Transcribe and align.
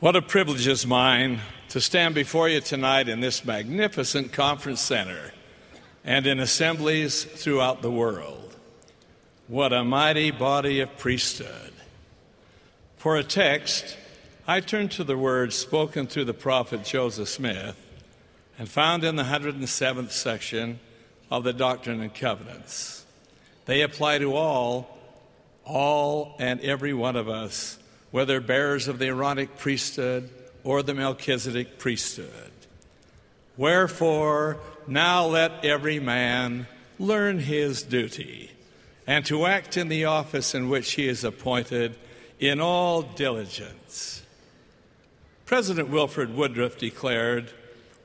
What 0.00 0.14
a 0.14 0.22
privilege 0.22 0.68
is 0.68 0.86
mine 0.86 1.40
to 1.70 1.80
stand 1.80 2.14
before 2.14 2.48
you 2.48 2.60
tonight 2.60 3.08
in 3.08 3.18
this 3.18 3.44
magnificent 3.44 4.32
conference 4.32 4.80
center 4.80 5.32
and 6.04 6.24
in 6.24 6.38
assemblies 6.38 7.24
throughout 7.24 7.82
the 7.82 7.90
world. 7.90 8.54
What 9.48 9.72
a 9.72 9.82
mighty 9.82 10.30
body 10.30 10.78
of 10.78 10.96
priesthood. 10.98 11.72
For 12.96 13.16
a 13.16 13.24
text, 13.24 13.96
I 14.46 14.60
turn 14.60 14.88
to 14.90 15.02
the 15.02 15.18
words 15.18 15.56
spoken 15.56 16.06
through 16.06 16.26
the 16.26 16.32
prophet 16.32 16.84
Joseph 16.84 17.28
Smith 17.28 17.76
and 18.56 18.68
found 18.68 19.02
in 19.02 19.16
the 19.16 19.24
107th 19.24 20.12
section 20.12 20.78
of 21.28 21.42
the 21.42 21.52
Doctrine 21.52 22.00
and 22.00 22.14
Covenants. 22.14 23.04
They 23.64 23.82
apply 23.82 24.18
to 24.18 24.36
all, 24.36 24.96
all 25.64 26.36
and 26.38 26.60
every 26.60 26.94
one 26.94 27.16
of 27.16 27.28
us 27.28 27.80
whether 28.10 28.40
bearers 28.40 28.88
of 28.88 28.98
the 28.98 29.06
Aaronic 29.06 29.58
priesthood 29.58 30.30
or 30.64 30.82
the 30.82 30.94
Melchizedek 30.94 31.78
priesthood. 31.78 32.52
Wherefore, 33.56 34.58
now 34.86 35.26
let 35.26 35.64
every 35.64 35.98
man 36.00 36.66
learn 36.98 37.38
his 37.38 37.82
duty, 37.82 38.50
and 39.06 39.24
to 39.26 39.46
act 39.46 39.76
in 39.76 39.88
the 39.88 40.04
office 40.04 40.54
in 40.54 40.68
which 40.68 40.92
he 40.92 41.08
is 41.08 41.24
appointed 41.24 41.96
in 42.38 42.60
all 42.60 43.02
diligence. 43.02 44.22
President 45.46 45.88
Wilford 45.88 46.34
Woodruff 46.34 46.76
declared 46.76 47.50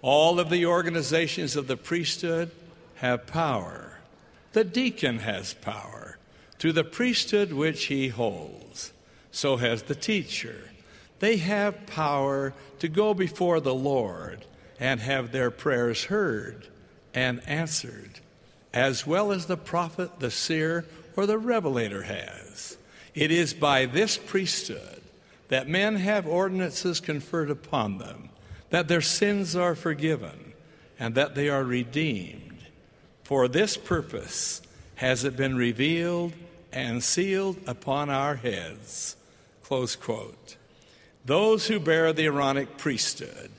all 0.02 0.40
of 0.40 0.50
the 0.50 0.66
organizations 0.66 1.56
of 1.56 1.68
the 1.68 1.78
priesthood 1.78 2.52
have 2.96 3.28
power. 3.28 4.00
The 4.54 4.64
deacon 4.64 5.20
has 5.20 5.54
power 5.54 6.18
through 6.58 6.74
the 6.74 6.84
priesthood 6.84 7.52
which 7.52 7.86
he 7.86 8.08
holds 8.08 8.93
so 9.34 9.58
has 9.58 9.84
the 9.84 9.96
teacher. 9.96 10.70
They 11.20 11.38
have 11.38 11.88
power 11.88 12.54
to 12.80 12.88
go 12.88 13.14
before 13.14 13.60
the 13.60 13.74
Lord 13.74 14.46
and 14.80 15.02
have 15.02 15.32
their 15.32 15.50
prayers 15.52 16.06
heard 16.06 16.68
and 17.14 17.42
answered, 17.48 18.20
as 18.74 19.08
well 19.08 19.32
as 19.32 19.48
the 19.48 19.58
prophet, 19.58 20.20
the 20.20 20.32
seer, 20.32 20.86
or 21.16 21.26
the 21.26 21.38
revelator 21.38 22.04
has. 22.04 22.78
It 23.16 23.32
is 23.32 23.54
by 23.54 23.88
this 23.88 24.18
priesthood 24.18 25.02
that 25.50 25.68
men 25.68 25.96
have 25.96 26.28
ordinances 26.28 27.00
conferred 27.00 27.50
upon 27.50 27.98
them, 27.98 28.30
that 28.70 28.88
their 28.88 29.02
sins 29.02 29.56
are 29.56 29.76
forgiven, 29.76 30.54
and 31.00 31.16
that 31.16 31.34
they 31.34 31.50
are 31.50 31.64
redeemed. 31.64 32.60
For 33.24 33.48
this 33.48 33.78
purpose 33.78 34.62
has 34.96 35.24
it 35.24 35.36
been 35.36 35.58
revealed 35.58 36.34
and 36.72 37.04
sealed 37.04 37.58
upon 37.66 38.10
our 38.10 38.36
heads 38.36 39.16
Close 39.64 39.96
quote. 39.96 40.58
Those 41.26 41.68
who 41.68 41.80
bear 41.80 42.12
the 42.14 42.26
Aaronic 42.26 42.78
priesthood 42.78 43.50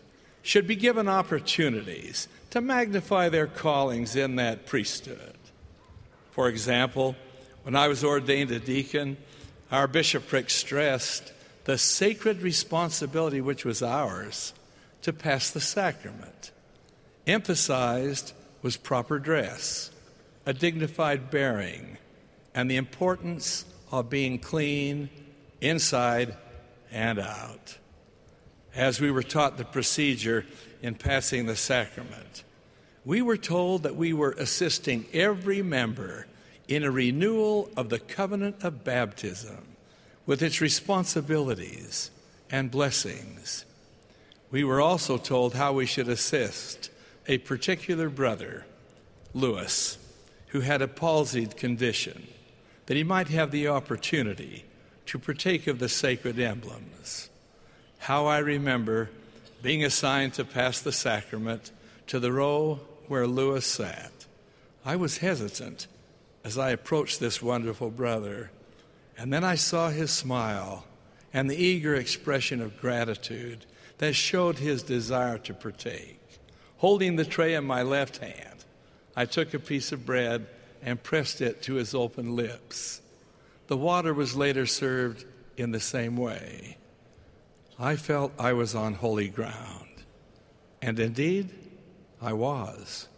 should 0.43 0.67
be 0.67 0.77
given 0.77 1.09
opportunities 1.09 2.29
to 2.51 2.61
magnify 2.61 3.31
their 3.31 3.47
callings 3.47 4.15
in 4.15 4.37
that 4.37 4.67
priesthood. 4.67 5.37
For 6.31 6.49
example, 6.49 7.17
when 7.63 7.75
I 7.75 7.89
was 7.89 8.05
ordained 8.05 8.51
a 8.51 8.59
deacon, 8.59 9.17
our 9.73 9.87
bishopric 9.87 10.51
stressed 10.51 11.33
the 11.65 11.79
sacred 11.79 12.43
responsibility 12.43 13.41
which 13.41 13.65
was 13.65 13.83
ours 13.83 14.53
to 15.03 15.13
pass 15.13 15.51
the 15.51 15.61
sacrament. 15.61 16.51
Emphasized 17.27 18.35
was 18.61 18.77
proper 18.77 19.19
dress, 19.19 19.91
a 20.45 20.53
dignified 20.53 21.31
bearing, 21.31 21.97
and 22.55 22.71
the 22.71 22.77
importance 22.77 23.65
of 23.91 24.11
being 24.11 24.39
clean 24.39 25.09
inside 25.65 26.37
and 26.93 27.19
out. 27.19 27.79
As 28.75 29.01
we 29.01 29.11
were 29.11 29.23
taught 29.23 29.57
the 29.57 29.65
procedure 29.65 30.45
in 30.83 30.95
passing 30.95 31.47
the 31.47 31.57
sacrament, 31.57 32.45
we 33.05 33.23
were 33.23 33.37
told 33.37 33.83
that 33.83 33.97
we 33.97 34.13
were 34.13 34.33
assisting 34.33 35.07
every 35.13 35.63
member 35.63 36.27
in 36.69 36.83
a 36.83 36.91
renewal 36.91 37.71
of 37.77 37.89
the 37.89 37.99
covenant 37.99 38.63
of 38.63 38.85
baptism 38.85 39.77
with 40.27 40.43
its 40.43 40.61
responsibilities 40.61 42.11
and 42.51 42.71
blessings. 42.71 43.65
We 44.51 44.65
were 44.65 44.81
also 44.81 45.19
told 45.19 45.55
how 45.55 45.73
we 45.73 45.87
should 45.87 46.09
assist 46.09 46.91
a 47.27 47.39
particular 47.39 48.09
brother, 48.09 48.67
Lewis, 49.33 49.99
who 50.49 50.61
had 50.61 50.83
a 50.83 50.89
palsied 50.89 51.57
condition, 51.57 52.27
that 52.87 52.97
he 52.97 53.05
might 53.05 53.29
have 53.29 53.51
the 53.51 53.69
opportunity 53.69 54.65
to 55.07 55.19
partake 55.19 55.67
of 55.67 55.79
the 55.79 55.89
sacred 55.89 56.39
emblems. 56.39 57.31
How 57.99 58.27
I 58.27 58.39
remember 58.39 59.11
being 59.63 59.85
assigned 59.85 60.35
to 60.35 60.45
pass 60.45 60.81
the 60.81 60.93
sacrament 60.93 61.71
to 62.07 62.21
the 62.21 62.33
row 62.33 62.81
where 63.09 63.27
Lewis 63.27 63.67
sat. 63.67 64.13
I 64.85 64.97
was 64.97 65.19
hesitant 65.19 65.87
as 66.45 66.59
I 66.59 66.71
approached 66.71 67.19
this 67.19 67.41
wonderful 67.41 67.91
brother, 67.91 68.51
and 69.17 69.33
then 69.33 69.45
I 69.45 69.55
saw 69.55 69.89
his 69.89 70.11
smile 70.11 70.85
and 71.33 71.49
the 71.49 71.57
eager 71.57 71.95
expression 71.95 72.61
of 72.61 72.81
gratitude 72.81 73.65
that 73.99 74.15
showed 74.15 74.59
his 74.59 74.83
desire 74.83 75.39
to 75.39 75.55
partake. 75.55 76.21
Holding 76.79 77.17
the 77.17 77.25
tray 77.25 77.55
in 77.55 77.65
my 77.65 77.83
left 77.83 78.19
hand, 78.19 78.65
I 79.17 79.25
took 79.25 79.55
a 79.55 79.59
piece 79.59 79.93
of 79.93 80.05
bread 80.05 80.47
and 80.83 81.03
pressed 81.03 81.41
it 81.41 81.63
to 81.63 81.75
his 81.75 81.95
open 81.95 82.37
lips. 82.37 83.01
The 83.67 83.77
water 83.77 84.13
was 84.13 84.37
later 84.37 84.67
served 84.67 85.25
in 85.57 85.73
the 85.73 85.81
same 85.81 86.17
way. 86.17 86.77
I 87.79 87.97
felt 87.97 88.33
I 88.39 88.53
was 88.53 88.75
on 88.75 88.95
holy 88.95 89.29
ground, 89.29 90.05
and 90.81 90.99
indeed, 90.99 91.51
I 92.21 92.33
was. 92.33 93.09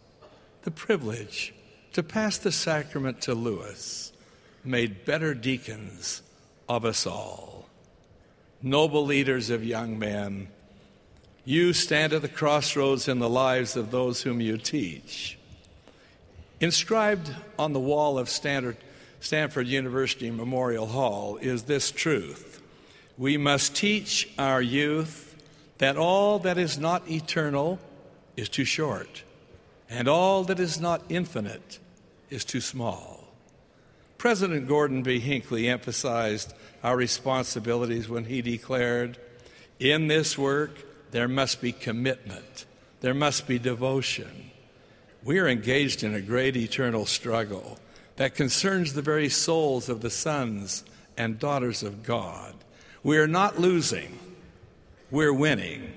The 0.62 0.70
privilege 0.70 1.54
to 1.92 2.02
pass 2.02 2.38
the 2.38 2.52
sacrament 2.52 3.20
to 3.22 3.34
Lewis 3.34 4.12
made 4.64 5.04
better 5.04 5.34
deacons 5.34 6.22
of 6.68 6.84
us 6.84 7.06
all. 7.06 7.68
Noble 8.62 9.04
leaders 9.04 9.50
of 9.50 9.64
young 9.64 9.98
men, 9.98 10.48
you 11.44 11.72
stand 11.72 12.12
at 12.12 12.22
the 12.22 12.28
crossroads 12.28 13.06
in 13.06 13.18
the 13.18 13.28
lives 13.28 13.76
of 13.76 13.90
those 13.90 14.22
whom 14.22 14.40
you 14.40 14.58
teach. 14.58 15.38
Inscribed 16.60 17.34
on 17.58 17.72
the 17.72 17.80
wall 17.80 18.18
of 18.18 18.28
Standard 18.28 18.76
Stanford 19.26 19.66
University 19.66 20.30
Memorial 20.30 20.86
Hall 20.86 21.36
is 21.38 21.64
this 21.64 21.90
truth 21.90 22.62
We 23.18 23.36
must 23.36 23.74
teach 23.74 24.32
our 24.38 24.62
youth 24.62 25.34
that 25.78 25.96
all 25.96 26.38
that 26.38 26.56
is 26.56 26.78
not 26.78 27.10
eternal 27.10 27.80
is 28.36 28.48
too 28.48 28.64
short, 28.64 29.24
and 29.90 30.06
all 30.06 30.44
that 30.44 30.60
is 30.60 30.78
not 30.78 31.02
infinite 31.08 31.80
is 32.30 32.44
too 32.44 32.60
small. 32.60 33.24
President 34.16 34.68
Gordon 34.68 35.02
B. 35.02 35.18
Hinckley 35.18 35.68
emphasized 35.68 36.54
our 36.84 36.96
responsibilities 36.96 38.08
when 38.08 38.26
he 38.26 38.42
declared, 38.42 39.18
In 39.80 40.06
this 40.06 40.38
work, 40.38 41.10
there 41.10 41.26
must 41.26 41.60
be 41.60 41.72
commitment, 41.72 42.64
there 43.00 43.12
must 43.12 43.48
be 43.48 43.58
devotion. 43.58 44.52
We 45.24 45.40
are 45.40 45.48
engaged 45.48 46.04
in 46.04 46.14
a 46.14 46.20
great 46.20 46.56
eternal 46.56 47.06
struggle 47.06 47.80
that 48.16 48.34
concerns 48.34 48.92
the 48.92 49.02
very 49.02 49.28
souls 49.28 49.88
of 49.88 50.00
the 50.00 50.10
sons 50.10 50.84
and 51.16 51.38
daughters 51.38 51.82
of 51.82 52.02
God. 52.02 52.54
We 53.02 53.18
are 53.18 53.28
not 53.28 53.60
losing, 53.60 54.18
we're 55.10 55.32
winning. 55.32 55.92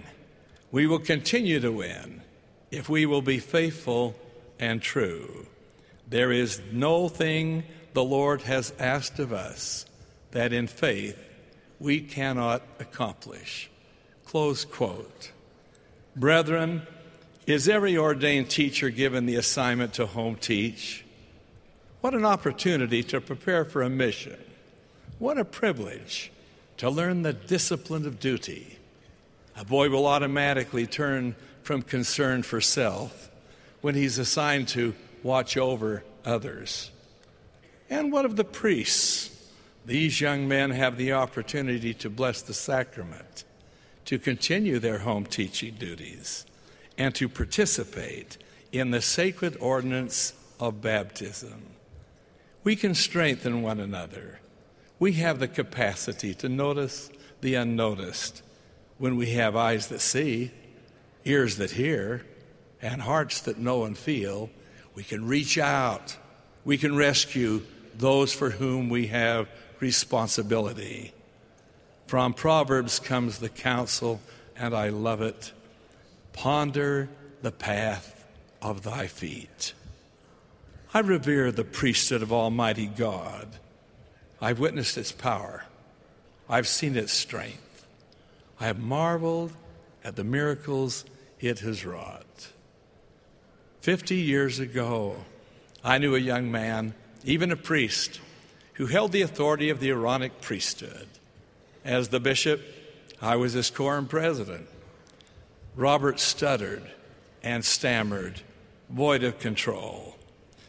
We 0.72 0.86
will 0.86 1.00
continue 1.00 1.60
to 1.62 1.72
win 1.72 2.22
if 2.70 2.88
we 2.88 3.08
will 3.08 3.24
be 3.24 3.40
faithful 3.40 4.16
and 4.60 4.82
true. 4.82 5.48
There 6.08 6.32
is 6.32 6.62
no 6.72 7.10
thing 7.10 7.64
the 7.94 8.04
Lord 8.04 8.44
has 8.44 8.74
asked 8.78 9.18
of 9.20 9.34
us 9.34 9.86
that 10.32 10.54
in 10.54 10.68
faith 10.68 11.18
we 11.80 12.02
cannot 12.02 12.62
accomplish. 12.80 13.70
Close 14.26 14.64
quote. 14.64 15.32
Brethren, 16.16 16.84
is 17.48 17.68
every 17.68 17.98
ordained 17.98 18.50
teacher 18.50 18.92
given 18.92 19.26
the 19.26 19.36
assignment 19.36 19.94
to 19.94 20.06
home 20.06 20.36
teach? 20.36 21.04
What 22.02 22.14
an 22.14 22.24
opportunity 22.24 23.04
to 23.04 23.20
prepare 23.20 23.66
for 23.66 23.82
a 23.82 23.90
mission. 23.90 24.38
What 25.18 25.38
a 25.38 25.44
privilege 25.44 26.32
to 26.78 26.90
learn 26.90 27.24
the 27.24 27.34
discipline 27.34 28.06
of 28.06 28.22
duty. 28.22 28.78
A 29.58 29.66
boy 29.66 29.90
will 29.90 30.08
automatically 30.08 30.88
turn 30.88 31.36
from 31.62 31.82
concern 31.82 32.44
for 32.44 32.62
self 32.62 33.30
when 33.82 33.96
he's 33.96 34.18
assigned 34.18 34.70
to 34.70 34.96
watch 35.24 35.58
over 35.58 36.06
others. 36.24 36.90
And 37.90 38.14
what 38.14 38.24
of 38.24 38.38
the 38.38 38.46
priests? 38.46 39.36
These 39.86 40.22
young 40.22 40.48
men 40.48 40.72
have 40.72 40.96
the 40.96 41.14
opportunity 41.14 41.94
to 41.96 42.10
bless 42.10 42.42
the 42.42 42.54
sacrament, 42.54 43.44
to 44.06 44.20
continue 44.20 44.80
their 44.80 45.00
home 45.00 45.26
teaching 45.26 45.76
duties, 45.76 46.46
and 46.98 47.14
to 47.16 47.28
participate 47.28 48.38
in 48.72 48.92
the 48.92 49.02
sacred 49.02 49.58
ordinance 49.60 50.34
of 50.62 50.82
baptism. 50.82 51.64
We 52.64 52.76
can 52.76 52.94
strengthen 52.94 53.62
one 53.62 53.80
another. 53.80 54.40
We 55.00 55.14
have 55.14 55.40
the 55.40 55.48
capacity 55.48 56.34
to 56.36 56.50
notice 56.50 57.10
the 57.42 57.56
unnoticed. 57.56 58.44
when 59.00 59.16
we 59.16 59.32
have 59.32 59.56
eyes 59.56 59.88
that 59.88 60.02
see, 60.02 60.52
ears 61.26 61.56
that 61.56 61.72
hear, 61.72 62.26
and 62.82 63.02
hearts 63.02 63.42
that 63.42 63.58
know 63.58 63.86
and 63.86 63.98
feel, 63.98 64.50
we 64.94 65.04
can 65.04 65.26
reach 65.26 65.58
out. 65.58 66.18
We 66.66 66.78
can 66.78 66.96
rescue 66.96 67.62
those 67.98 68.34
for 68.34 68.50
whom 68.52 68.90
we 68.90 69.08
have 69.08 69.48
responsibility. 69.80 71.14
From 72.08 72.34
Proverbs 72.34 73.00
comes 73.00 73.40
the 73.40 73.50
counsel, 73.50 74.20
and 74.56 74.76
I 74.76 74.90
love 74.90 75.22
it 75.22 75.54
ponder 76.34 77.10
the 77.42 77.52
path 77.52 78.26
of 78.62 78.84
thy 78.84 79.08
feet. 79.08 79.74
I 80.92 81.00
revere 81.00 81.52
the 81.52 81.64
priesthood 81.64 82.24
of 82.24 82.34
Almighty 82.34 82.88
God. 82.88 83.48
I've 84.42 84.60
witnessed 84.60 84.98
its 84.98 85.12
power, 85.12 85.66
I've 86.50 86.68
seen 86.68 86.96
its 86.96 87.14
strength. 87.14 87.86
I 88.60 88.66
have 88.66 88.80
marveled 88.80 89.52
at 90.04 90.16
the 90.16 90.24
miracles 90.24 91.06
it 91.40 91.60
has 91.60 91.86
wrought. 91.86 92.48
Fifty 93.82 94.16
years 94.16 94.60
ago, 94.60 95.18
I 95.84 96.00
knew 96.00 96.16
a 96.16 96.20
young 96.20 96.52
man, 96.52 96.96
even 97.24 97.52
a 97.52 97.56
priest, 97.56 98.20
who 98.74 98.88
held 98.88 99.12
the 99.12 99.22
authority 99.22 99.70
of 99.70 99.80
the 99.80 99.90
Aaronic 99.90 100.42
priesthood. 100.42 101.08
As 101.86 102.10
the 102.10 102.20
bishop, 102.20 102.62
I 103.22 103.36
was 103.36 103.54
his 103.54 103.70
quorum 103.70 104.08
president. 104.08 104.68
Robert 105.76 106.20
stuttered 106.20 106.90
and 107.44 107.64
stammered, 107.64 108.42
void 108.90 109.24
of 109.24 109.40
control, 109.40 110.16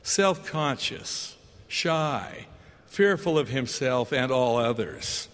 self 0.02 0.47
conscious, 0.47 1.37
shy, 1.69 2.47
fearful 2.87 3.38
of 3.38 3.49
himself 3.49 4.12
and 4.12 4.32
all 4.32 4.56
others. 4.56 5.29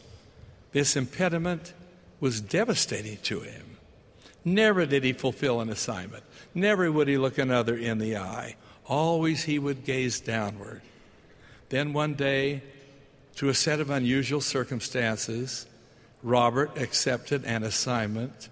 This 0.72 0.96
impediment 0.96 1.72
was 2.20 2.40
devastating 2.40 3.18
to 3.24 3.40
him. 3.40 3.76
Never 4.44 4.86
did 4.86 5.04
he 5.04 5.12
fulfill 5.12 5.60
an 5.60 5.70
assignment. 5.70 6.22
Never 6.54 6.90
would 6.92 7.08
he 7.08 7.18
look 7.18 7.38
another 7.38 7.76
in 7.76 7.98
the 7.98 8.16
eye. 8.16 8.56
Always 8.86 9.44
he 9.44 9.58
would 9.58 9.84
gaze 9.84 10.20
downward. 10.20 10.82
Then 11.68 11.92
one 11.92 12.14
day, 12.14 12.62
through 13.32 13.48
a 13.48 13.54
set 13.54 13.80
of 13.80 13.90
unusual 13.90 14.40
circumstances, 14.40 15.66
Robert 16.22 16.78
accepted 16.78 17.44
an 17.44 17.62
assignment 17.62 18.48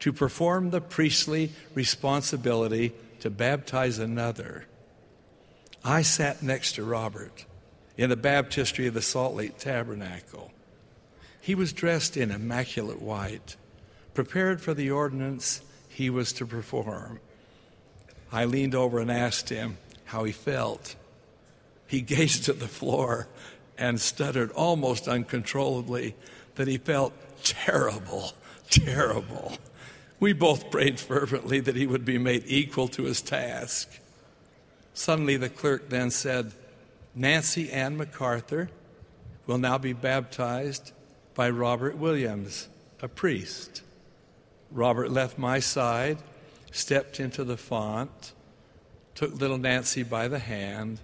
to 0.00 0.12
perform 0.12 0.70
the 0.70 0.80
priestly 0.80 1.52
responsibility 1.74 2.92
to 3.20 3.30
baptize 3.30 3.98
another. 3.98 4.66
I 5.88 6.02
sat 6.02 6.42
next 6.42 6.72
to 6.74 6.84
Robert 6.84 7.46
in 7.96 8.10
the 8.10 8.16
baptistry 8.16 8.86
of 8.88 8.92
the 8.92 9.00
Salt 9.00 9.34
Lake 9.34 9.56
Tabernacle. 9.56 10.52
He 11.40 11.54
was 11.54 11.72
dressed 11.72 12.14
in 12.14 12.30
immaculate 12.30 13.00
white, 13.00 13.56
prepared 14.12 14.60
for 14.60 14.74
the 14.74 14.90
ordinance 14.90 15.62
he 15.88 16.10
was 16.10 16.34
to 16.34 16.44
perform. 16.44 17.20
I 18.30 18.44
leaned 18.44 18.74
over 18.74 18.98
and 18.98 19.10
asked 19.10 19.48
him 19.48 19.78
how 20.04 20.24
he 20.24 20.32
felt. 20.32 20.94
He 21.86 22.00
gazed 22.02 22.50
at 22.50 22.60
the 22.60 22.68
floor 22.68 23.26
and 23.78 23.98
stuttered 23.98 24.50
almost 24.50 25.08
uncontrollably 25.08 26.14
that 26.56 26.68
he 26.68 26.76
felt 26.76 27.14
terrible, 27.42 28.32
terrible. 28.68 29.56
We 30.20 30.34
both 30.34 30.70
prayed 30.70 31.00
fervently 31.00 31.60
that 31.60 31.76
he 31.76 31.86
would 31.86 32.04
be 32.04 32.18
made 32.18 32.42
equal 32.44 32.88
to 32.88 33.04
his 33.04 33.22
task. 33.22 33.88
Suddenly, 34.98 35.36
the 35.36 35.48
clerk 35.48 35.90
then 35.90 36.10
said, 36.10 36.50
Nancy 37.14 37.70
Ann 37.70 37.96
MacArthur 37.96 38.68
will 39.46 39.56
now 39.56 39.78
be 39.78 39.92
baptized 39.92 40.90
by 41.36 41.50
Robert 41.50 41.96
Williams, 41.96 42.66
a 43.00 43.06
priest. 43.06 43.82
Robert 44.72 45.12
left 45.12 45.38
my 45.38 45.60
side, 45.60 46.18
stepped 46.72 47.20
into 47.20 47.44
the 47.44 47.56
font, 47.56 48.32
took 49.14 49.40
little 49.40 49.56
Nancy 49.56 50.02
by 50.02 50.26
the 50.26 50.40
hand, 50.40 50.98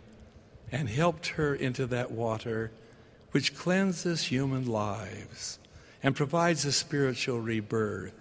and 0.72 0.88
helped 0.88 1.28
her 1.28 1.54
into 1.54 1.86
that 1.86 2.10
water 2.10 2.72
which 3.30 3.54
cleanses 3.56 4.24
human 4.24 4.66
lives 4.66 5.60
and 6.02 6.16
provides 6.16 6.64
a 6.64 6.72
spiritual 6.72 7.40
rebirth. 7.40 8.12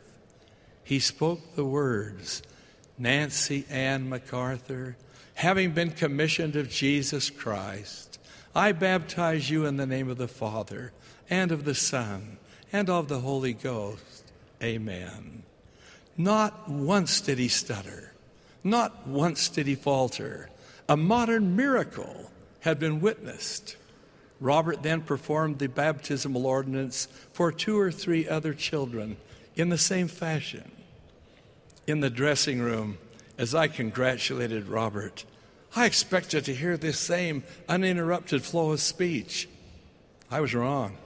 He 0.84 1.00
spoke 1.00 1.56
the 1.56 1.66
words 1.66 2.44
Nancy 2.96 3.66
Ann 3.72 4.08
MacArthur, 4.08 4.98
having 5.36 5.72
been 5.72 5.92
commissioned 5.92 6.56
of 6.56 6.70
Jesus 6.70 7.30
Christ, 7.30 8.20
I 8.56 8.72
baptize 8.72 9.50
you 9.50 9.66
in 9.66 9.78
the 9.78 9.86
name 9.86 10.10
of 10.10 10.18
the 10.18 10.28
Father 10.28 10.92
and 11.30 11.52
of 11.52 11.66
the 11.66 11.76
Son 11.76 12.38
and 12.72 12.90
of 12.90 13.08
the 13.08 13.20
Holy 13.20 13.54
Ghost. 13.54 14.32
Amen. 14.62 15.44
Not 16.18 16.70
once 16.70 17.22
did 17.22 17.40
he 17.40 17.48
stutter. 17.48 18.14
Not 18.64 19.08
once 19.08 19.50
did 19.50 19.68
he 19.68 19.76
falter. 19.76 20.50
A 20.88 20.96
modern 20.96 21.56
miracle 21.56 22.32
had 22.62 22.80
been 22.80 23.02
witnessed. 23.02 23.76
Robert 24.40 24.84
then 24.84 25.02
performed 25.02 25.60
the 25.60 25.68
baptismal 25.68 26.46
ordinance 26.46 27.08
for 27.32 27.52
two 27.52 27.80
or 27.80 27.92
three 27.92 28.28
other 28.28 28.54
children 28.54 29.18
in 29.56 29.70
the 29.70 29.78
same 29.78 30.08
fashion. 30.08 30.72
In 31.88 32.00
the 32.00 32.10
dressing 32.10 32.62
room, 32.62 32.98
as 33.38 33.56
I 33.56 33.68
congratulated 33.68 34.68
Robert, 34.68 35.26
I 35.76 35.86
expected 35.86 36.46
to 36.46 36.54
hear 36.54 36.78
this 36.78 37.00
same 37.00 37.44
uninterrupted 37.68 38.44
flow 38.44 38.72
of 38.72 38.80
speech. 38.80 39.50
I 40.30 40.40
was 40.40 40.54
wrong. 40.54 40.98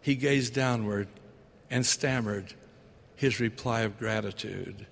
He 0.00 0.14
gazed 0.14 0.54
downward 0.54 1.08
and 1.70 1.84
stammered 1.84 2.54
his 3.16 3.40
reply 3.40 3.80
of 3.82 3.98
gratitude. 3.98 4.86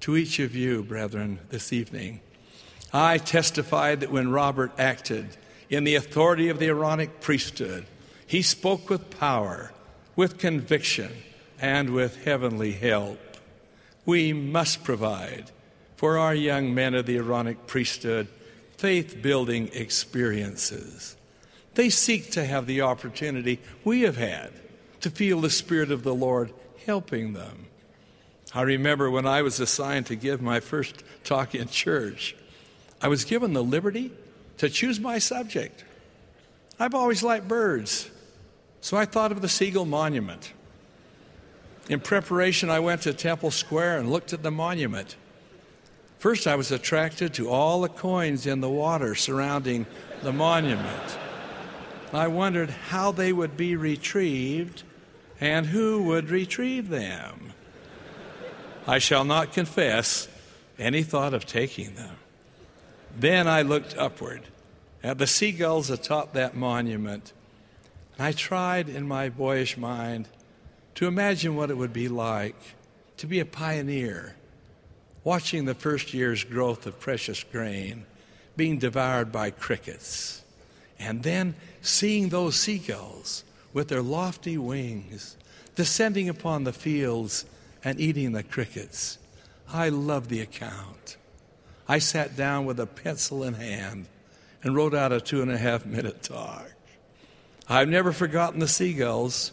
To 0.00 0.16
each 0.16 0.38
of 0.38 0.54
you, 0.54 0.82
brethren, 0.82 1.40
this 1.50 1.72
evening, 1.72 2.20
I 2.92 3.18
testified 3.18 4.00
that 4.00 4.12
when 4.12 4.30
Robert 4.30 4.72
acted, 4.78 5.36
in 5.70 5.84
the 5.84 5.94
authority 5.94 6.48
of 6.48 6.58
the 6.58 6.68
Aaronic 6.68 7.20
priesthood. 7.20 7.86
He 8.26 8.42
spoke 8.42 8.88
with 8.88 9.18
power, 9.18 9.72
with 10.16 10.38
conviction, 10.38 11.12
and 11.60 11.90
with 11.90 12.24
heavenly 12.24 12.72
help. 12.72 13.27
We 14.08 14.32
must 14.32 14.84
provide 14.84 15.50
for 15.96 16.16
our 16.16 16.34
young 16.34 16.74
men 16.74 16.94
of 16.94 17.04
the 17.04 17.18
Aaronic 17.18 17.66
priesthood 17.66 18.26
faith 18.78 19.20
building 19.20 19.68
experiences. 19.74 21.14
They 21.74 21.90
seek 21.90 22.30
to 22.30 22.46
have 22.46 22.64
the 22.64 22.80
opportunity 22.80 23.60
we 23.84 24.00
have 24.04 24.16
had 24.16 24.52
to 25.02 25.10
feel 25.10 25.42
the 25.42 25.50
Spirit 25.50 25.90
of 25.90 26.04
the 26.04 26.14
Lord 26.14 26.54
helping 26.86 27.34
them. 27.34 27.66
I 28.54 28.62
remember 28.62 29.10
when 29.10 29.26
I 29.26 29.42
was 29.42 29.60
assigned 29.60 30.06
to 30.06 30.16
give 30.16 30.40
my 30.40 30.58
first 30.58 31.04
talk 31.22 31.54
in 31.54 31.68
church, 31.68 32.34
I 33.02 33.08
was 33.08 33.26
given 33.26 33.52
the 33.52 33.62
liberty 33.62 34.10
to 34.56 34.70
choose 34.70 34.98
my 34.98 35.18
subject. 35.18 35.84
I've 36.80 36.94
always 36.94 37.22
liked 37.22 37.46
birds, 37.46 38.08
so 38.80 38.96
I 38.96 39.04
thought 39.04 39.32
of 39.32 39.42
the 39.42 39.50
Seagull 39.50 39.84
Monument. 39.84 40.54
In 41.88 42.00
preparation, 42.00 42.68
I 42.68 42.80
went 42.80 43.02
to 43.02 43.14
Temple 43.14 43.50
Square 43.50 43.98
and 43.98 44.10
looked 44.10 44.32
at 44.32 44.42
the 44.42 44.50
monument. 44.50 45.16
First, 46.18 46.46
I 46.46 46.54
was 46.54 46.70
attracted 46.70 47.32
to 47.34 47.48
all 47.48 47.80
the 47.80 47.88
coins 47.88 48.46
in 48.46 48.60
the 48.60 48.68
water 48.68 49.14
surrounding 49.14 49.86
the 50.22 50.32
monument. 50.32 51.18
I 52.12 52.26
wondered 52.26 52.70
how 52.70 53.12
they 53.12 53.32
would 53.32 53.56
be 53.56 53.76
retrieved 53.76 54.82
and 55.40 55.66
who 55.66 56.02
would 56.02 56.30
retrieve 56.30 56.88
them. 56.88 57.52
I 58.86 58.98
shall 58.98 59.24
not 59.24 59.52
confess 59.52 60.28
any 60.78 61.02
thought 61.02 61.34
of 61.34 61.46
taking 61.46 61.94
them. 61.94 62.16
Then 63.16 63.46
I 63.46 63.62
looked 63.62 63.96
upward 63.96 64.42
at 65.02 65.18
the 65.18 65.26
seagulls 65.26 65.90
atop 65.90 66.32
that 66.32 66.56
monument, 66.56 67.32
and 68.16 68.26
I 68.26 68.32
tried 68.32 68.88
in 68.88 69.06
my 69.06 69.28
boyish 69.28 69.76
mind 69.76 70.28
to 70.98 71.06
imagine 71.06 71.54
what 71.54 71.70
it 71.70 71.76
would 71.76 71.92
be 71.92 72.08
like 72.08 72.56
to 73.16 73.28
be 73.28 73.38
a 73.38 73.44
pioneer, 73.44 74.34
watching 75.22 75.64
the 75.64 75.72
first 75.72 76.12
year's 76.12 76.42
growth 76.42 76.86
of 76.86 76.98
precious 76.98 77.44
grain 77.44 78.04
being 78.56 78.80
devoured 78.80 79.30
by 79.30 79.48
crickets, 79.48 80.42
and 80.98 81.22
then 81.22 81.54
seeing 81.82 82.30
those 82.30 82.56
seagulls 82.56 83.44
with 83.72 83.86
their 83.86 84.02
lofty 84.02 84.58
wings 84.58 85.36
descending 85.76 86.28
upon 86.28 86.64
the 86.64 86.72
fields 86.72 87.44
and 87.84 88.00
eating 88.00 88.32
the 88.32 88.42
crickets. 88.42 89.18
I 89.72 89.90
love 89.90 90.26
the 90.26 90.40
account. 90.40 91.16
I 91.86 92.00
sat 92.00 92.36
down 92.36 92.66
with 92.66 92.80
a 92.80 92.86
pencil 92.86 93.44
in 93.44 93.54
hand 93.54 94.06
and 94.64 94.74
wrote 94.74 94.96
out 94.96 95.12
a 95.12 95.20
two 95.20 95.42
and 95.42 95.50
a 95.52 95.58
half 95.58 95.86
minute 95.86 96.24
talk. 96.24 96.72
I've 97.68 97.88
never 97.88 98.10
forgotten 98.10 98.58
the 98.58 98.66
seagulls. 98.66 99.52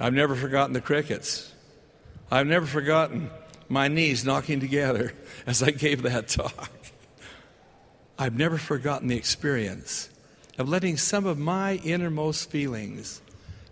I've 0.00 0.14
never 0.14 0.34
forgotten 0.34 0.72
the 0.72 0.80
crickets. 0.80 1.52
I've 2.30 2.46
never 2.46 2.66
forgotten 2.66 3.30
my 3.68 3.88
knees 3.88 4.24
knocking 4.24 4.58
together 4.58 5.12
as 5.46 5.62
I 5.62 5.70
gave 5.70 6.02
that 6.02 6.28
talk. 6.28 6.70
I've 8.18 8.36
never 8.36 8.58
forgotten 8.58 9.08
the 9.08 9.16
experience 9.16 10.10
of 10.58 10.68
letting 10.68 10.96
some 10.96 11.26
of 11.26 11.38
my 11.38 11.76
innermost 11.76 12.50
feelings 12.50 13.22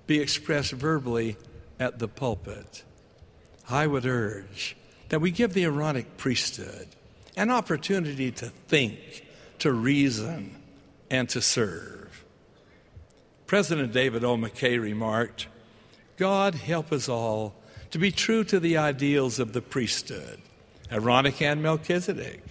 be 0.06 0.20
expressed 0.20 0.72
verbally 0.72 1.36
at 1.78 1.98
the 1.98 2.08
pulpit, 2.08 2.82
I 3.68 3.86
would 3.86 4.06
urge 4.06 4.76
that 5.10 5.20
we 5.20 5.30
give 5.30 5.54
the 5.54 5.64
Aaronic 5.64 6.16
priesthood 6.16 6.88
an 7.36 7.50
opportunity 7.50 8.30
to 8.32 8.46
think, 8.46 9.26
to 9.60 9.72
reason, 9.72 10.56
and 11.10 11.28
to 11.28 11.40
serve. 11.40 12.24
President 13.46 13.92
David 13.92 14.24
O. 14.24 14.36
McKay 14.36 14.80
remarked 14.80 15.46
God 16.18 16.56
help 16.56 16.90
us 16.92 17.08
all 17.08 17.54
to 17.92 17.98
be 17.98 18.10
true 18.10 18.42
to 18.44 18.58
the 18.58 18.76
ideals 18.76 19.38
of 19.38 19.52
the 19.52 19.62
priesthood, 19.62 20.42
Aaronic 20.90 21.40
and 21.40 21.62
Melchizedek. 21.62 22.42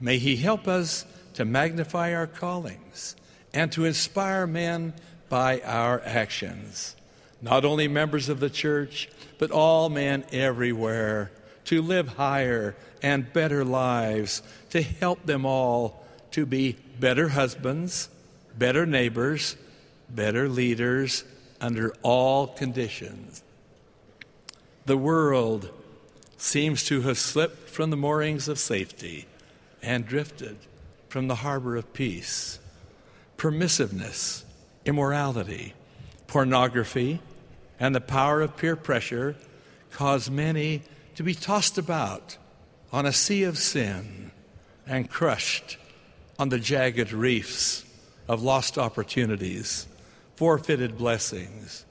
May 0.00 0.18
He 0.18 0.36
help 0.36 0.66
us 0.66 1.06
to 1.34 1.44
magnify 1.44 2.12
our 2.12 2.26
callings 2.26 3.14
and 3.54 3.70
to 3.72 3.84
inspire 3.84 4.44
men 4.46 4.92
by 5.28 5.60
our 5.60 6.02
actions, 6.04 6.96
not 7.40 7.64
only 7.64 7.86
members 7.86 8.28
of 8.28 8.40
the 8.40 8.50
church, 8.50 9.08
but 9.38 9.52
all 9.52 9.88
men 9.88 10.24
everywhere, 10.32 11.30
to 11.66 11.82
live 11.82 12.08
higher 12.08 12.74
and 13.02 13.32
better 13.32 13.64
lives, 13.64 14.42
to 14.70 14.82
help 14.82 15.24
them 15.26 15.46
all 15.46 16.04
to 16.32 16.44
be 16.44 16.76
better 16.98 17.28
husbands, 17.28 18.08
better 18.58 18.84
neighbors, 18.84 19.56
better 20.08 20.48
leaders 20.48 21.22
under 21.60 21.92
all 22.02 22.46
conditions. 22.46 23.42
The 24.86 24.96
world 24.96 25.70
seems 26.36 26.84
to 26.86 27.02
have 27.02 27.18
slipped 27.18 27.68
from 27.68 27.90
the 27.90 27.96
moorings 27.96 28.48
of 28.48 28.58
safety 28.58 29.26
and 29.82 30.06
drifted 30.06 30.56
from 31.08 31.28
the 31.28 31.36
harbor 31.36 31.76
of 31.76 31.92
peace. 31.92 32.58
Permissiveness, 33.36 34.44
immorality, 34.84 35.74
pornography, 36.26 37.20
and 37.78 37.94
the 37.94 38.00
power 38.00 38.40
of 38.40 38.56
peer 38.56 38.76
pressure 38.76 39.36
cause 39.90 40.30
many 40.30 40.82
to 41.16 41.22
be 41.22 41.34
tossed 41.34 41.78
about 41.78 42.36
on 42.92 43.06
a 43.06 43.12
sea 43.12 43.42
of 43.44 43.58
sin 43.58 44.30
and 44.86 45.10
crushed 45.10 45.76
on 46.38 46.48
the 46.48 46.58
jagged 46.58 47.12
reefs 47.12 47.84
of 48.28 48.42
lost 48.42 48.78
opportunities, 48.78 49.86
forfeited 50.40 50.96
blessings, 50.96 51.84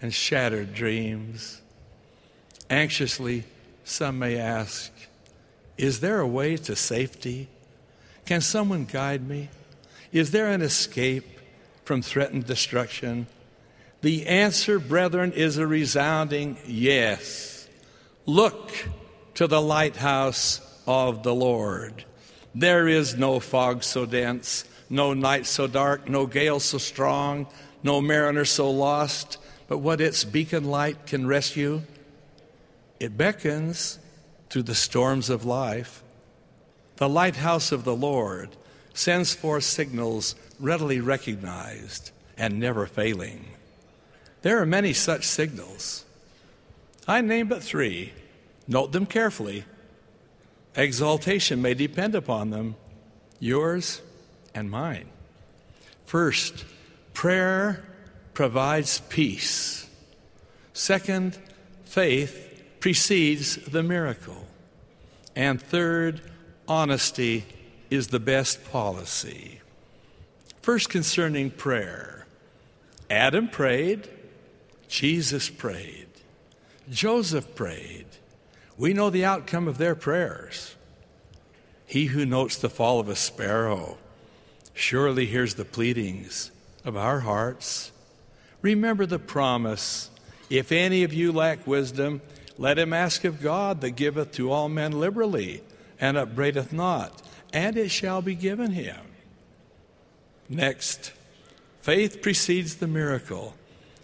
and 0.00 0.14
shattered 0.14 0.72
dreams. 0.72 1.60
Anxiously, 2.70 3.42
some 3.82 4.20
may 4.20 4.38
ask, 4.38 4.92
Is 5.76 5.98
there 5.98 6.20
a 6.20 6.26
way 6.26 6.56
to 6.58 6.76
safety? 6.76 7.48
Can 8.24 8.40
someone 8.40 8.84
guide 8.84 9.26
me? 9.28 9.48
Is 10.12 10.30
there 10.30 10.46
an 10.46 10.62
escape 10.62 11.26
from 11.84 12.00
threatened 12.00 12.46
destruction? 12.46 13.26
The 14.02 14.28
answer, 14.28 14.78
brethren, 14.78 15.32
is 15.32 15.58
a 15.58 15.66
resounding 15.66 16.56
yes. 16.64 17.66
Look 18.26 18.70
to 19.34 19.48
the 19.48 19.60
lighthouse 19.60 20.60
of 20.86 21.24
the 21.24 21.34
Lord. 21.34 22.04
There 22.54 22.86
is 22.86 23.16
no 23.16 23.40
fog 23.40 23.82
so 23.82 24.06
dense, 24.06 24.64
no 24.88 25.14
night 25.14 25.46
so 25.46 25.66
dark, 25.66 26.08
no 26.08 26.26
gale 26.26 26.60
so 26.60 26.78
strong, 26.78 27.48
no 27.82 28.00
mariner 28.00 28.44
so 28.44 28.70
lost, 28.70 29.38
but 29.66 29.78
what 29.78 30.00
its 30.00 30.24
beacon 30.24 30.64
light 30.64 31.06
can 31.06 31.26
rescue 31.26 31.82
it 33.00 33.16
beckons 33.16 33.98
through 34.50 34.64
the 34.64 34.74
storms 34.74 35.30
of 35.30 35.44
life. 35.44 36.02
The 36.96 37.08
lighthouse 37.08 37.70
of 37.70 37.84
the 37.84 37.94
Lord 37.94 38.56
sends 38.92 39.34
forth 39.34 39.64
signals 39.64 40.34
readily 40.58 41.00
recognized 41.00 42.10
and 42.36 42.58
never 42.58 42.86
failing. 42.86 43.44
There 44.42 44.60
are 44.60 44.66
many 44.66 44.92
such 44.92 45.24
signals. 45.24 46.04
I 47.06 47.20
name 47.20 47.48
but 47.48 47.62
three. 47.62 48.12
Note 48.66 48.92
them 48.92 49.06
carefully. 49.06 49.64
Exaltation 50.74 51.62
may 51.62 51.74
depend 51.74 52.14
upon 52.14 52.50
them, 52.50 52.76
yours 53.38 54.02
and 54.54 54.70
mine. 54.70 55.08
First, 56.04 56.64
prayer 57.18 57.82
provides 58.32 59.00
peace. 59.08 59.90
Second, 60.72 61.36
faith 61.82 62.62
precedes 62.78 63.56
the 63.56 63.82
miracle. 63.82 64.46
And 65.34 65.60
third, 65.60 66.20
honesty 66.68 67.44
is 67.90 68.06
the 68.06 68.20
best 68.20 68.70
policy. 68.70 69.60
First, 70.62 70.90
concerning 70.90 71.50
prayer 71.50 72.24
Adam 73.10 73.48
prayed, 73.48 74.08
Jesus 74.86 75.50
prayed, 75.50 76.06
Joseph 76.88 77.52
prayed. 77.56 78.06
We 78.76 78.92
know 78.92 79.10
the 79.10 79.24
outcome 79.24 79.66
of 79.66 79.78
their 79.78 79.96
prayers. 79.96 80.76
He 81.84 82.04
who 82.04 82.24
notes 82.24 82.56
the 82.56 82.70
fall 82.70 83.00
of 83.00 83.08
a 83.08 83.16
sparrow 83.16 83.98
surely 84.72 85.26
hears 85.26 85.56
the 85.56 85.64
pleadings 85.64 86.52
of 86.88 86.96
our 86.96 87.20
hearts. 87.20 87.92
Remember 88.62 89.06
the 89.06 89.20
promise 89.20 90.10
if 90.50 90.72
any 90.72 91.04
of 91.04 91.12
you 91.12 91.30
lack 91.30 91.66
wisdom, 91.66 92.22
let 92.56 92.78
him 92.78 92.92
ask 92.92 93.24
of 93.24 93.42
God 93.42 93.82
that 93.82 93.92
giveth 93.92 94.32
to 94.32 94.50
all 94.50 94.68
men 94.68 94.98
liberally 94.98 95.62
and 96.00 96.16
upbraideth 96.16 96.72
not, 96.72 97.22
and 97.52 97.76
it 97.76 97.90
shall 97.90 98.22
be 98.22 98.34
given 98.34 98.72
him. 98.72 98.96
Next, 100.48 101.12
faith 101.82 102.22
precedes 102.22 102.76
the 102.76 102.86
miracle. 102.86 103.54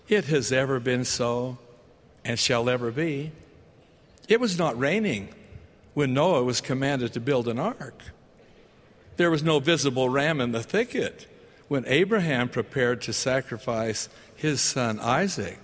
It 0.09 0.27
has 0.27 0.53
ever 0.53 0.79
been 0.79 1.05
so 1.05 1.59
and 2.25 2.39
shall 2.39 2.69
ever 2.69 2.91
be. 2.91 3.33
It 4.29 4.41
was 4.41 4.59
not 4.59 4.79
raining 4.79 5.31
when 5.95 6.13
Noah 6.13 6.45
was 6.45 6.61
commanded 6.61 7.15
to 7.15 7.21
build 7.21 7.49
an 7.49 7.59
ark. 7.59 8.03
There 9.17 9.31
was 9.31 9.43
no 9.43 9.61
visible 9.61 10.09
ram 10.09 10.41
in 10.41 10.53
the 10.53 10.63
thicket 10.63 11.27
when 11.69 11.85
Abraham 11.87 12.49
prepared 12.49 13.03
to 13.03 13.13
sacrifice 13.13 14.09
his 14.37 14.61
son 14.61 14.99
Isaac 15.01 15.59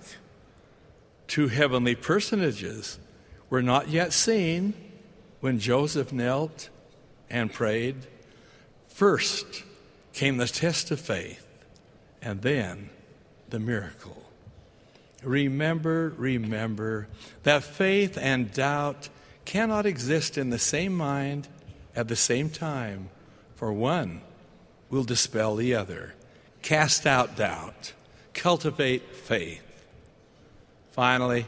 two 1.31 1.47
heavenly 1.47 1.95
personages 1.95 2.99
were 3.49 3.61
not 3.61 3.87
yet 3.87 4.11
seen 4.11 4.73
when 5.39 5.59
Joseph 5.59 6.11
knelt 6.11 6.67
and 7.29 7.53
prayed. 7.53 7.95
First 8.89 9.63
came 10.11 10.35
the 10.35 10.47
test 10.47 10.91
of 10.91 10.99
faith, 10.99 11.47
and 12.21 12.41
then 12.41 12.89
the 13.49 13.59
miracle. 13.59 14.23
Remember, 15.23 16.13
remember 16.17 17.07
that 17.43 17.63
faith 17.63 18.17
and 18.17 18.51
doubt 18.51 19.07
cannot 19.45 19.85
exist 19.85 20.37
in 20.37 20.49
the 20.49 20.59
same 20.59 20.93
mind 20.93 21.47
at 21.95 22.09
the 22.09 22.15
same 22.17 22.49
time, 22.49 23.09
for 23.55 23.71
one 23.71 24.19
will 24.91 25.03
dispel 25.03 25.55
the 25.55 25.73
other. 25.73 26.13
Cast 26.61 27.07
out 27.07 27.35
doubt, 27.35 27.93
cultivate 28.33 29.15
faith. 29.15 29.63
Finally, 30.91 31.47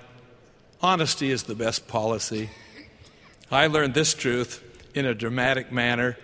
honesty 0.81 1.29
is 1.29 1.43
the 1.43 1.53
best 1.53 1.88
policy. 1.88 2.50
I 3.51 3.67
learned 3.67 3.93
this 3.93 4.13
truth 4.13 4.63
in 4.95 5.05
a 5.05 5.13
dramatic 5.13 5.71
manner 5.71 6.17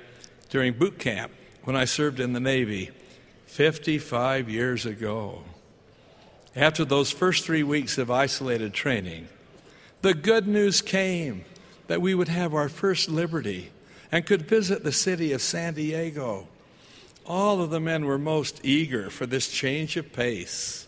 during 0.50 0.74
boot 0.74 0.98
camp 0.98 1.32
when 1.64 1.76
I 1.76 1.86
served 1.86 2.20
in 2.20 2.34
the 2.34 2.40
Navy 2.40 2.90
55 3.46 4.50
years 4.50 4.86
ago. 4.86 5.44
After 6.56 6.84
those 6.86 7.12
first 7.12 7.46
three 7.46 7.62
weeks 7.62 7.98
of 7.98 8.10
isolated 8.10 8.74
training, 8.74 9.28
the 10.02 10.14
good 10.14 10.48
news 10.48 10.82
came 10.82 11.46
that 11.88 12.02
we 12.02 12.16
would 12.16 12.30
have 12.30 12.54
our 12.54 12.70
first 12.70 13.10
liberty 13.10 13.72
and 14.12 14.26
could 14.26 14.48
visit 14.48 14.84
the 14.84 14.92
city 14.92 15.32
of 15.34 15.42
San 15.42 15.74
Diego. 15.74 16.48
All 17.26 17.62
of 17.62 17.70
the 17.70 17.80
men 17.80 18.06
were 18.06 18.18
most 18.18 18.60
eager 18.64 19.10
for 19.10 19.26
this 19.26 19.48
change 19.48 19.98
of 19.98 20.12
pace. 20.14 20.88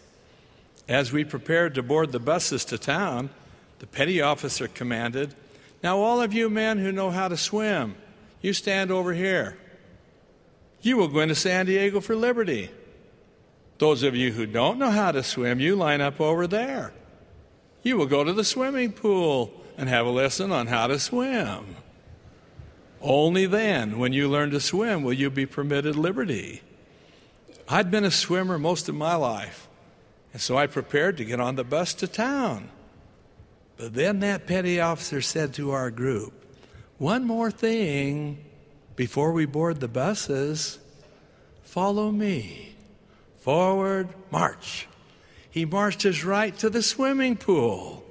As 0.88 1.11
we 1.11 1.23
prepared 1.23 1.75
to 1.75 1.83
board 1.83 2.11
the 2.11 2.19
buses 2.19 2.65
to 2.65 2.77
town, 2.77 3.29
the 3.79 3.88
petty 3.88 4.21
officer 4.21 4.67
commanded, 4.67 5.35
Now, 5.83 5.97
all 5.97 6.21
of 6.21 6.33
you 6.33 6.50
men 6.50 6.79
who 6.79 6.91
know 6.91 7.11
how 7.11 7.27
to 7.27 7.38
swim, 7.38 7.95
you 8.41 8.53
stand 8.53 8.91
over 8.91 9.13
here. 9.13 9.57
You 10.81 10.97
will 10.97 11.07
go 11.07 11.19
into 11.19 11.35
San 11.35 11.67
Diego 11.67 12.01
for 12.01 12.15
liberty. 12.15 12.71
Those 13.77 14.03
of 14.03 14.15
you 14.15 14.31
who 14.31 14.45
don't 14.45 14.79
know 14.79 14.91
how 14.91 15.11
to 15.11 15.23
swim, 15.23 15.59
you 15.59 15.75
line 15.75 16.01
up 16.01 16.19
over 16.19 16.47
there. 16.47 16.93
You 17.83 17.97
will 17.97 18.05
go 18.05 18.23
to 18.23 18.33
the 18.33 18.43
swimming 18.43 18.91
pool 18.91 19.51
and 19.77 19.89
have 19.89 20.05
a 20.05 20.11
lesson 20.11 20.51
on 20.51 20.67
how 20.67 20.88
to 20.88 21.00
swim. 21.00 21.77
Only 23.01 23.48
then, 23.48 23.98
when 23.98 24.13
you 24.13 24.27
learn 24.27 24.51
to 24.51 24.60
swim, 24.60 25.03
will 25.03 25.13
you 25.13 25.29
be 25.29 25.46
permitted 25.46 25.96
liberty. 25.96 26.62
I'd 27.67 27.89
been 27.89 28.03
a 28.03 28.12
swimmer 28.12 28.60
most 28.60 28.89
of 28.89 28.96
my 28.96 29.15
life. 29.15 29.67
And 30.34 30.41
so 30.41 30.58
I 30.58 30.67
prepared 30.67 31.17
to 31.17 31.25
get 31.25 31.39
on 31.39 31.55
the 31.55 31.63
bus 31.63 31.93
to 31.96 32.08
town. 32.08 32.70
But 33.77 33.93
then 33.96 34.20
that 34.20 34.46
petty 34.46 34.79
officer 34.79 35.22
said 35.22 35.53
to 35.55 35.72
our 35.72 35.89
group, 35.89 36.34
One 36.98 37.25
more 37.25 37.50
thing 37.50 38.43
before 38.96 39.31
we 39.31 39.46
board 39.46 39.79
the 39.79 39.88
buses 39.88 40.77
follow 41.63 42.12
me. 42.12 42.75
Forward, 43.39 44.10
march. 44.29 44.88
he 45.50 45.65
marched 45.65 46.05
us 46.05 46.24
right 46.24 46.55
to 46.60 46.70
the 46.70 46.84
swimming 46.84 47.36
pool, 47.36 48.03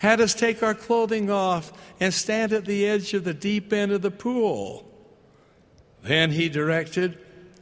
had 0.00 0.20
us 0.20 0.34
take 0.34 0.62
our 0.62 0.74
clothing 0.74 1.30
off 1.30 1.72
and 2.00 2.12
stand 2.12 2.52
at 2.52 2.64
the 2.64 2.86
edge 2.86 3.12
of 3.12 3.24
the 3.24 3.34
deep 3.34 3.72
end 3.72 3.92
of 3.92 4.00
the 4.00 4.10
pool. 4.10 4.90
Then 6.02 6.30
he 6.30 6.48
directed, 6.48 7.18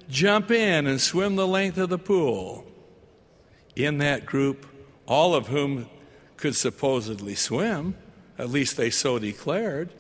jump 0.09 0.52
in 0.52 0.87
and 0.87 1.00
swim 1.00 1.35
the 1.35 1.49
length 1.49 1.78
of 1.78 1.88
the 1.88 1.99
pool. 1.99 2.64
In 3.75 3.99
that 3.99 4.25
group, 4.25 4.66
all 5.07 5.35
of 5.35 5.49
whom 5.49 5.88
could 6.37 6.54
supposedly 6.54 7.35
swim, 7.35 7.97
at 8.38 8.49
least 8.49 8.76
they 8.76 8.90
so 8.90 9.18
declared, 9.18 9.92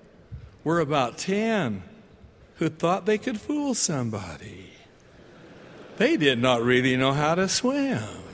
were 0.62 0.78
about 0.78 1.18
10 1.18 1.82
who 2.56 2.68
thought 2.68 3.04
they 3.04 3.18
could 3.18 3.40
fool 3.40 3.74
somebody. 3.74 4.70
They 5.96 6.16
did 6.16 6.40
not 6.40 6.62
really 6.62 6.96
know 6.96 7.12
how 7.12 7.34
to 7.34 7.48
swim. 7.48 8.27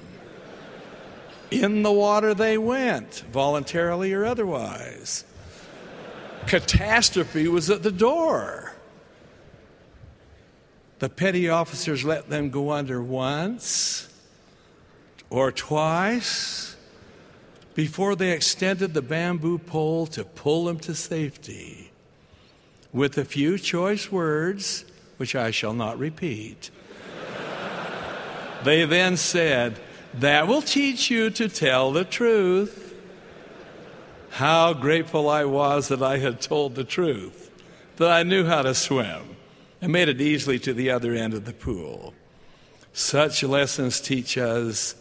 In 1.51 1.83
the 1.83 1.93
water 1.93 2.35
they 2.35 2.59
went, 2.59 3.25
voluntarily 3.33 4.13
or 4.13 4.25
otherwise. 4.25 5.25
Catastrophe 6.47 7.49
was 7.49 7.71
at 7.71 7.83
the 7.83 7.93
door. 7.93 8.75
The 10.99 11.09
petty 11.09 11.49
officers 11.49 12.05
let 12.05 12.29
them 12.29 12.51
go 12.51 12.71
under 12.71 13.03
once 13.03 14.09
or 15.31 15.53
twice 15.53 16.77
before 17.75 18.15
they 18.15 18.31
extended 18.31 18.95
the 18.95 19.03
bamboo 19.03 19.59
pole 19.59 20.07
to 20.07 20.25
pull 20.25 20.67
them 20.67 20.79
to 20.81 20.95
safety. 20.95 21.91
With 22.93 23.19
a 23.19 23.25
few 23.25 23.59
choice 23.59 24.13
words, 24.13 24.85
which 25.17 25.35
I 25.35 25.51
shall 25.51 25.75
not 25.75 25.99
repeat, 25.99 26.71
they 28.63 28.85
then 28.85 29.17
said, 29.17 29.81
That 30.15 30.47
will 30.47 30.63
teach 30.63 31.11
you 31.11 31.31
to 31.31 31.49
tell 31.49 31.91
the 31.93 32.05
truth. 32.05 32.95
How 34.31 34.73
grateful 34.73 35.29
I 35.29 35.45
was 35.45 35.89
that 35.89 36.03
I 36.03 36.19
had 36.19 36.41
told 36.41 36.75
the 36.75 36.85
truth, 36.85 37.51
that 37.97 38.11
I 38.11 38.23
knew 38.23 38.45
how 38.45 38.63
to 38.63 38.75
swim, 38.75 39.37
and 39.81 39.93
made 39.93 40.09
it 40.09 40.21
easily 40.21 40.59
to 40.61 40.73
the 40.73 40.91
other 40.91 41.15
end 41.15 41.35
of 41.35 41.45
the 41.45 41.53
pool. 41.53 42.15
Such 42.93 43.43
lessons 43.43 44.01
teach 44.01 44.39
us 44.39 44.95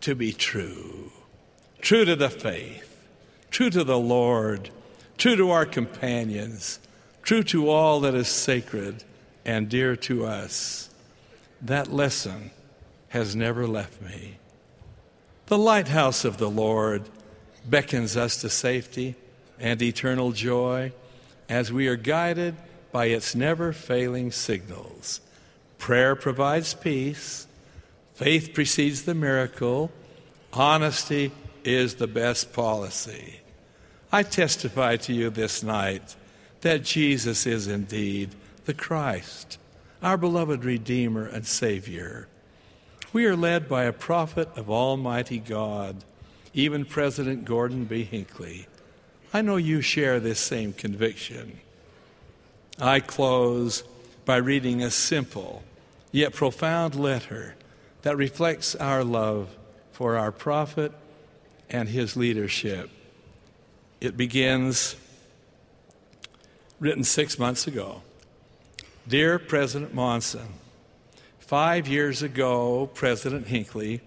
to 0.00 0.14
be 0.14 0.32
true 0.32 1.12
true 1.82 2.04
to 2.04 2.14
the 2.14 2.30
faith, 2.30 3.04
true 3.50 3.68
to 3.68 3.84
the 3.84 3.98
Lord, 3.98 4.70
true 5.18 5.36
to 5.36 5.50
our 5.50 5.66
companions, 5.66 6.78
true 7.22 7.42
to 7.42 7.68
all 7.68 8.00
that 8.00 8.14
is 8.14 8.28
sacred 8.28 9.02
and 9.44 9.68
dear 9.68 9.96
to 9.96 10.24
us. 10.24 10.88
That 11.60 11.92
lesson 11.92 12.52
has 13.08 13.36
never 13.36 13.66
left 13.66 14.00
me. 14.00 14.38
The 15.52 15.58
lighthouse 15.58 16.24
of 16.24 16.38
the 16.38 16.48
Lord 16.48 17.02
beckons 17.68 18.16
us 18.16 18.40
to 18.40 18.48
safety 18.48 19.16
and 19.60 19.82
eternal 19.82 20.32
joy 20.32 20.92
as 21.46 21.70
we 21.70 21.88
are 21.88 21.96
guided 21.96 22.54
by 22.90 23.08
its 23.08 23.34
never 23.34 23.74
failing 23.74 24.32
signals. 24.32 25.20
Prayer 25.76 26.16
provides 26.16 26.72
peace, 26.72 27.46
faith 28.14 28.54
precedes 28.54 29.02
the 29.02 29.14
miracle, 29.14 29.90
honesty 30.54 31.32
is 31.64 31.96
the 31.96 32.06
best 32.06 32.54
policy. 32.54 33.40
I 34.10 34.22
testify 34.22 34.96
to 34.96 35.12
you 35.12 35.28
this 35.28 35.62
night 35.62 36.16
that 36.62 36.82
Jesus 36.82 37.44
is 37.44 37.66
indeed 37.66 38.30
the 38.64 38.72
Christ, 38.72 39.58
our 40.02 40.16
beloved 40.16 40.64
Redeemer 40.64 41.26
and 41.26 41.46
Savior. 41.46 42.26
We 43.12 43.26
are 43.26 43.36
led 43.36 43.68
by 43.68 43.84
a 43.84 43.92
prophet 43.92 44.48
of 44.56 44.70
Almighty 44.70 45.38
God, 45.38 45.96
even 46.54 46.86
President 46.86 47.44
Gordon 47.44 47.84
B. 47.84 48.04
Hinckley. 48.04 48.66
I 49.34 49.42
know 49.42 49.56
you 49.56 49.82
share 49.82 50.18
this 50.18 50.40
same 50.40 50.72
conviction. 50.72 51.60
I 52.78 53.00
close 53.00 53.84
by 54.24 54.36
reading 54.36 54.82
a 54.82 54.90
simple 54.90 55.62
yet 56.10 56.32
profound 56.32 56.94
letter 56.94 57.54
that 58.00 58.16
reflects 58.16 58.74
our 58.76 59.04
love 59.04 59.54
for 59.92 60.16
our 60.16 60.32
prophet 60.32 60.92
and 61.68 61.90
his 61.90 62.16
leadership. 62.16 62.88
It 64.00 64.16
begins 64.16 64.96
written 66.80 67.04
six 67.04 67.38
months 67.38 67.66
ago. 67.66 68.00
Dear 69.06 69.38
President 69.38 69.92
Monson, 69.92 70.48
five 71.52 71.86
years 71.86 72.22
ago, 72.22 72.88
President 72.94 73.46
Hinckley 73.46 74.00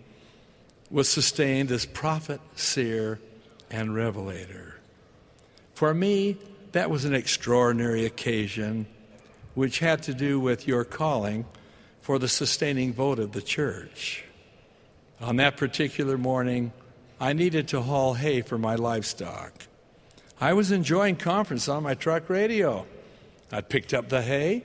was 0.89 1.08
sustained 1.08 1.69
as 1.69 1.86
prophet, 1.86 2.41
seer, 2.55 3.19
and 3.69 3.93
revelator. 3.93 4.79
For 5.75 5.93
me, 5.93 6.38
that 6.71 6.89
was 6.89 7.05
an 7.05 7.13
extraordinary 7.13 8.03
occasion 8.03 8.88
which 9.53 9.77
had 9.77 10.01
to 10.01 10.13
do 10.15 10.39
with 10.39 10.67
your 10.67 10.84
calling 10.84 11.45
for 12.01 12.17
the 12.17 12.27
sustaining 12.27 12.93
vote 12.93 13.19
of 13.19 13.34
the 13.34 13.43
church. 13.43 14.23
On 15.21 15.36
that 15.36 15.55
particular 15.55 16.17
morning, 16.17 16.73
I 17.19 17.34
needed 17.34 17.67
to 17.67 17.84
haul 17.84 18.15
hay 18.15 18.41
for 18.41 18.58
my 18.58 18.73
livestock. 18.73 19.53
I 20.41 20.53
was 20.53 20.71
enjoying 20.71 21.17
conference 21.17 21.69
on 21.69 21.84
my 21.84 21.93
truck 21.93 22.27
radio. 22.27 22.88
I 23.51 23.62
picked 23.62 23.93
up 23.93 24.10
the 24.10 24.23
hay, 24.23 24.63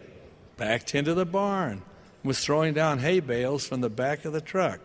backed 0.57 0.95
into 0.95 1.13
the 1.13 1.27
barn, 1.27 1.83
was 2.23 2.41
throwing 2.41 2.75
down 2.75 2.99
hay 2.99 3.21
bales 3.21 3.67
from 3.67 3.81
the 3.81 3.91
back 3.91 4.25
of 4.25 4.33
the 4.33 4.41
truck. 4.41 4.81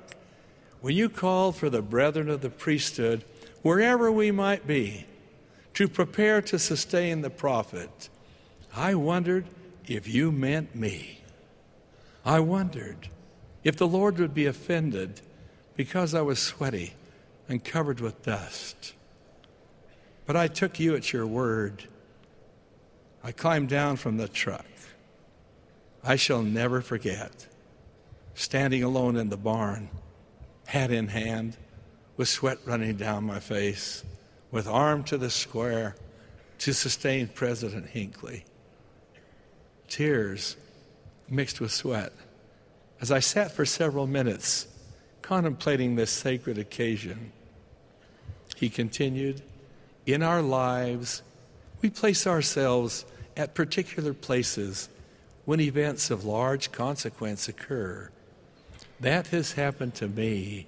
When 0.81 0.95
you 0.95 1.09
called 1.09 1.55
for 1.55 1.69
the 1.69 1.81
brethren 1.81 2.29
of 2.29 2.41
the 2.41 2.49
priesthood, 2.49 3.23
wherever 3.61 4.11
we 4.11 4.31
might 4.31 4.67
be, 4.67 5.05
to 5.73 5.87
prepare 5.87 6.41
to 6.41 6.57
sustain 6.57 7.21
the 7.21 7.29
prophet, 7.29 8.09
I 8.75 8.95
wondered 8.95 9.45
if 9.87 10.07
you 10.07 10.31
meant 10.31 10.75
me. 10.75 11.21
I 12.23 12.39
wondered 12.39 13.09
if 13.63 13.75
the 13.75 13.87
Lord 13.87 14.17
would 14.19 14.33
be 14.33 14.45
offended 14.45 15.21
because 15.75 16.13
I 16.13 16.21
was 16.21 16.39
sweaty 16.39 16.93
and 17.49 17.63
covered 17.63 17.99
with 17.99 18.23
dust. 18.23 18.93
But 20.25 20.35
I 20.35 20.47
took 20.47 20.79
you 20.79 20.95
at 20.95 21.11
your 21.13 21.27
word. 21.27 21.83
I 23.23 23.31
climbed 23.31 23.69
down 23.69 23.97
from 23.97 24.17
the 24.17 24.27
truck. 24.27 24.65
I 26.07 26.17
shall 26.17 26.43
never 26.43 26.81
forget 26.81 27.47
standing 28.35 28.83
alone 28.83 29.15
in 29.15 29.29
the 29.29 29.37
barn, 29.37 29.89
hat 30.67 30.91
in 30.91 31.07
hand, 31.07 31.57
with 32.15 32.27
sweat 32.27 32.59
running 32.65 32.95
down 32.95 33.23
my 33.23 33.39
face, 33.39 34.03
with 34.51 34.67
arm 34.67 35.03
to 35.05 35.17
the 35.17 35.29
square 35.29 35.95
to 36.59 36.73
sustain 36.73 37.27
President 37.27 37.87
Hinckley. 37.87 38.45
Tears 39.87 40.57
mixed 41.27 41.59
with 41.59 41.71
sweat. 41.71 42.13
As 43.01 43.11
I 43.11 43.19
sat 43.19 43.51
for 43.51 43.65
several 43.65 44.05
minutes 44.05 44.67
contemplating 45.21 45.95
this 45.95 46.11
sacred 46.11 46.57
occasion, 46.57 47.31
he 48.55 48.69
continued, 48.69 49.41
In 50.05 50.21
our 50.21 50.41
lives, 50.41 51.23
we 51.81 51.89
place 51.89 52.27
ourselves 52.27 53.05
at 53.35 53.55
particular 53.55 54.13
places 54.13 54.89
when 55.45 55.59
events 55.59 56.09
of 56.09 56.25
large 56.25 56.71
consequence 56.71 57.47
occur. 57.47 58.09
That 58.99 59.27
has 59.27 59.53
happened 59.53 59.95
to 59.95 60.07
me, 60.07 60.67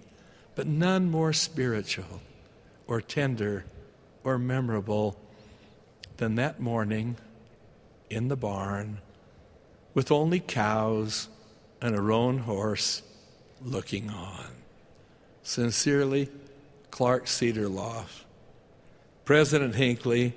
but 0.56 0.68
none 0.68 1.10
more 1.10 1.34
spiritual 1.34 2.22
or 2.88 3.02
tender 3.02 3.66
or 4.24 4.38
memorable 4.38 5.20
than 6.18 6.36
that 6.36 6.60
morning 6.60 7.18
in 8.10 8.28
the 8.28 8.36
barn 8.36 9.00
with 9.94 10.12
only 10.12 10.40
cows 10.40 11.28
and 11.82 11.96
a 11.96 12.02
roan 12.02 12.40
horse 12.40 13.02
looking 13.62 14.10
on. 14.10 14.46
Sincerely, 15.44 16.30
Clark 16.92 17.26
Cedarloff. 17.26 18.24
President 19.26 19.76
Hinckley, 19.76 20.34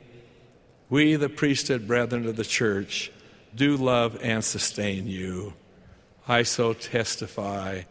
we, 0.89 1.15
the 1.17 1.29
priesthood 1.29 1.87
brethren 1.87 2.27
of 2.27 2.37
the 2.37 2.45
church, 2.45 3.13
do 3.55 3.77
love 3.77 4.19
and 4.23 4.45
sustain 4.45 5.07
you. 5.07 5.55
I 6.29 6.43
so 6.43 6.73
testify 6.73 7.83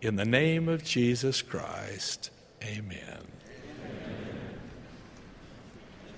in 0.00 0.16
the 0.16 0.24
name 0.24 0.68
of 0.68 0.84
Jesus 0.84 1.42
Christ. 1.42 2.30
Amen. 2.62 3.26